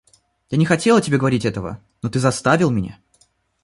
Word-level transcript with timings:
Я 0.49 0.57
не 0.57 0.65
хотела 0.65 0.99
тебе 0.99 1.19
говорить 1.19 1.45
этого, 1.45 1.79
но 2.01 2.09
ты 2.09 2.17
заставил 2.17 2.71
меня. 2.71 2.97